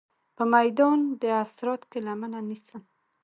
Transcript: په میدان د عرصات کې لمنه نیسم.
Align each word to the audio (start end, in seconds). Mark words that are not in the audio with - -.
په 0.35 0.43
میدان 0.53 0.99
د 1.21 1.23
عرصات 1.39 1.81
کې 1.91 1.99
لمنه 2.07 2.39
نیسم. 2.49 2.81